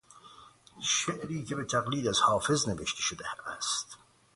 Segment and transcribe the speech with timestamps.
[0.81, 3.97] شعری که به تقلید از حافظ نوشته شده است